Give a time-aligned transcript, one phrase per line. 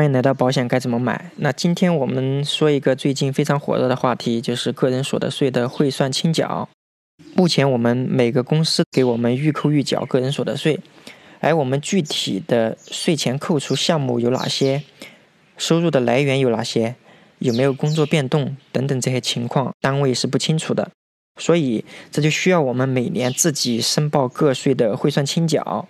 [0.00, 1.30] 欢迎来到保险该怎么买。
[1.36, 6.66] 那今天我们说一个最近非常火热的话题，就是个人所得税的汇算清缴。
[7.34, 10.80] 目前我们每个公司给我们预扣预缴个人所得税，
[11.40, 14.82] 而我们具体的税前扣除项目有哪些，
[15.58, 16.94] 收入的来源有哪些，
[17.38, 20.90] 有没有工作变动等等这些情况，单位是不清楚的。
[21.38, 25.86] 所以这就需要我们每年自己申报个税的汇算清缴。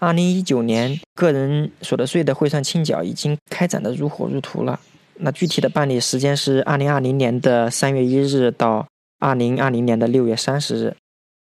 [0.00, 4.80] 二零一九年个人所得税的汇算清缴已经开展的如火如荼了。
[5.16, 8.86] 那具体的办理时间是二零二零年的三月一日到
[9.18, 10.96] 二零二零年的六月三十日。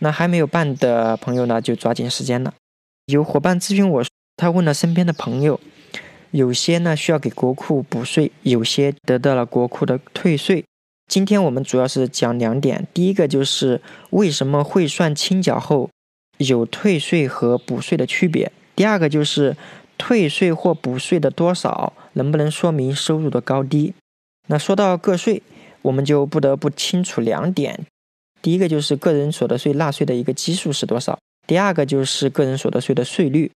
[0.00, 2.54] 那还没有办的朋友呢，就抓紧时间了。
[3.06, 4.04] 有伙伴咨询我，
[4.36, 5.58] 他问了身边的朋友，
[6.30, 10.64] 有些呢需要给国库补税，有些得到了国库的退税。
[11.10, 15.90] 今天我们主要是讲两点，第一个就是为什么汇算清缴后。
[16.38, 18.50] 有退税和补税的区别。
[18.74, 19.56] 第二个就是
[19.96, 23.94] 退税或补税的多少，能不能说明收入的高低？
[24.48, 25.42] 那说到个税，
[25.82, 27.86] 我们就不得不清楚两点：
[28.42, 33.50] 第一个就是个人所得税纳税的一个基数是多少；第二个就是个人所得税的税率。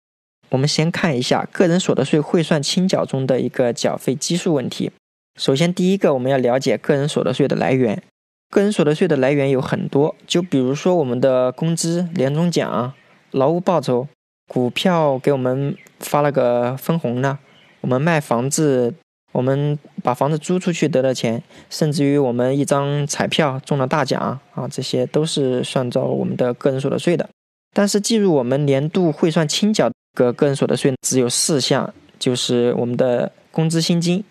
[0.50, 4.92] 我们先看一下个人所得税汇算清缴中的一个缴费基数问题。
[5.38, 8.02] 首先，第一个我们要了解个人所得税的来源。
[8.50, 12.94] 个人所得税的来源有很多，就比如说我们的工资、年终奖、
[13.30, 14.08] 劳务报酬、
[14.48, 17.38] 股票给我们发了个分红呢，
[17.82, 18.96] 我们卖房子，
[19.34, 27.30] 我们把房子租出去得的钱，甚至于我们一张彩票中了大奖啊，这些都是算着我们的个人所得税的。
[27.76, 34.24] 但是计入我们年度汇算清缴的个人所得税只有四项，就是我们的工资薪金、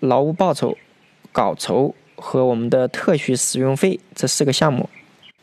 [0.00, 0.78] 劳务报酬、
[1.30, 1.94] 稿酬。
[2.22, 4.88] 和我们的特许使用费这四个项目，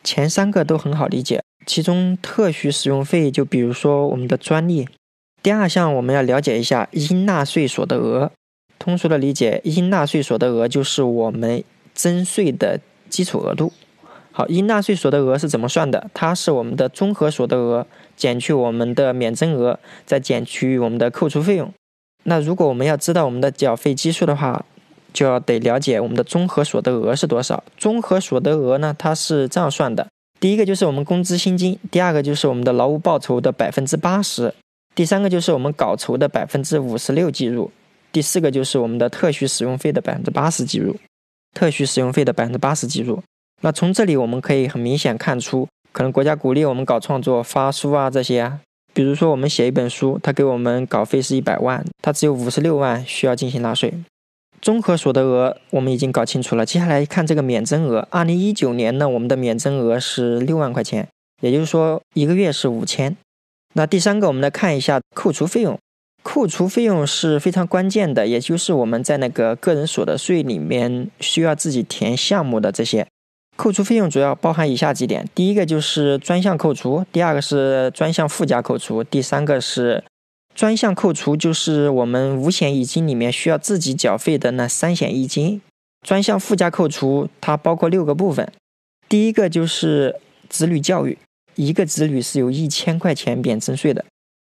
[0.02, 4.88] 前三个都很好理解，其中特许使用费就比如说我们的专利。
[5.44, 8.32] 第二项我们要了解一下应纳税所得额，
[8.80, 11.64] 通俗的理解，应纳税所得额就是我们
[11.94, 13.74] 征税的基础额度。
[14.32, 16.10] 好，应纳税所得额是怎么算的？
[16.14, 17.86] 它是我们的综合所得额
[18.16, 21.74] 减去我们的免征额，再减去我们的扣除费用。
[22.24, 24.66] 那如果我们要知道我们的缴费基数的话，
[25.14, 27.64] 就要得了解我们的综合所得额是多少。
[27.78, 30.08] 综合所得额呢，它是这样算的：
[30.40, 34.54] 第一个就是我们工资薪金，第二个就是我们的劳务报酬的百分之八十，
[34.96, 37.72] 第三个就是我们稿酬的百分之五十六计入，
[38.12, 40.96] 第四个就是我们的特许使用费的百分之八十计入。
[41.56, 43.22] 特许使用费的百分之八十计入。
[43.62, 48.60] 那从这里我们可以很明显看出，可能国家鼓励我们搞创作、发书啊这些啊。
[48.94, 53.94] 比如说我们写一本书，他给我们稿费是一百万，他只有五十六万需要进行纳税。
[54.62, 58.08] 综合所得额我们已经搞清楚了，接下来看这个免征额。
[58.10, 61.08] 二零一九年呢，我们的免征额是六万块钱，
[61.42, 63.16] 也就是说一个月是五千。
[63.74, 65.78] 那第三个，我们来看一下扣除费用。
[66.24, 73.08] 扣除费用是非常关键的，也就是我们在那个个人所得税里面需要自己填项目的这些
[73.56, 80.04] 扣除费用，主要包含以下几点：第一个就是专项扣除，第二个是专项附加扣除，第三个是。
[80.60, 85.62] 专项扣除就是我们五险一金里面需要自己缴费的那三险一金。
[86.06, 88.52] 专项附加扣除它包括六个部分，
[89.08, 91.18] 第一个就是子女教育，
[91.56, 94.04] 一个子女是有一千块钱免征税的。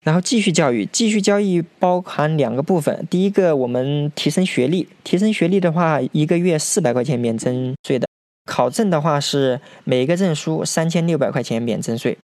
[0.03, 8.05] 然后继续教育，继续教育包含两个部分，第一个我们提升学历，提升学历的话一个月四百块钱免征税的。
[8.43, 12.17] 考证的话是每个证书三千六百块钱免征税。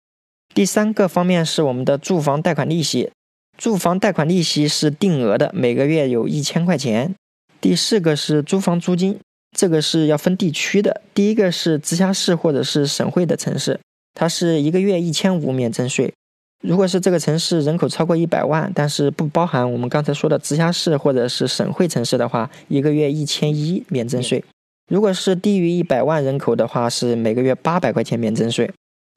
[0.53, 3.13] 第三个方面是我们的住房贷款利息。
[3.59, 7.13] 住房贷款利息是定额的，每个月有一千块钱。
[7.61, 9.19] 第四个是租房租金，
[9.51, 11.03] 这个是要分地区的。
[11.13, 13.81] 第一个是直辖市或者是省会的城市，
[14.15, 16.15] 它是一个月一千五免征税。
[16.63, 24.45] 如果是这个城市人口超过一百万，但是不包含我们刚才说的直辖市或者是省会城市的话，一个月一千一免征税。
[24.89, 28.71] 如果是低于一百万人口的话，是每个月八百块钱免征税。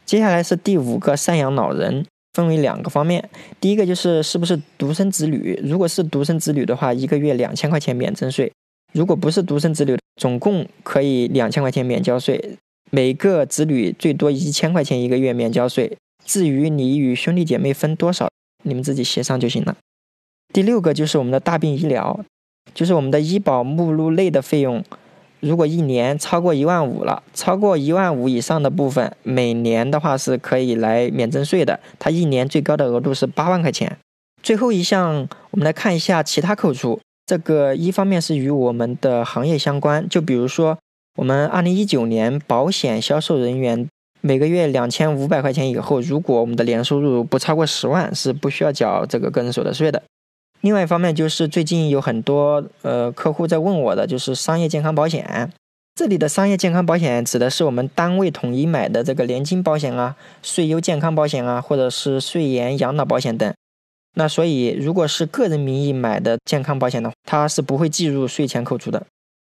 [0.03, 2.07] 接下来是第五个赡养老人。
[2.33, 8.49] 分为两个方面，第一个就是是不是独生子女，如果是独生子女的话，一个月两千块钱免征税；
[8.93, 12.57] 如果不是独生子女，总共可以两千块钱免交税，
[12.89, 15.97] 每个子女最多一千块钱一个月免交税。
[16.23, 18.29] 至于你与兄弟姐妹分多少，
[18.63, 19.75] 你们自己协商就行了。
[20.53, 22.23] 第六个就是我们的大病医疗，
[22.73, 24.83] 就是我们的医保目录内的费用。
[25.41, 31.79] 如果一年超过一万五了，超过一万五以上的部分，每年的话是可以来免征税的。
[31.99, 33.97] 它一年最高的额度是八万块钱。
[34.43, 36.99] 最后一项，我们来看一下其他扣除。
[37.25, 40.77] 这个一方面是与我们的行业相关，就比如说
[41.17, 43.87] 我们二零一九年保险销售人员
[44.19, 50.03] 每个月两千五百块钱以后，如果我们的年收入不超过十万，是不需要缴这个个人所得税的。
[50.61, 55.51] 另外一方面就是最近有很多呃客户在问我的，就是商业健康保险。
[55.93, 63.53] 这里的商业健康保险指的是我们单位统一买的这个年金保险啊、税优健康保险啊，或者是税延养老保险等。
[64.15, 69.05] 那所以，如果是个人名义买的健康保险呢，它是不会计入税前扣除的。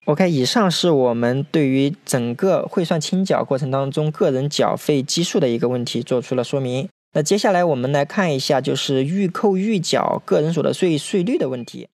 [0.06, 6.88] OK，以上是我们对于整个汇算清缴过程当中个人缴费基数的一个问题做出了说明。
[7.14, 11.88] 那接下来我们来看一下，就是预扣预缴个人所得税税率的问题。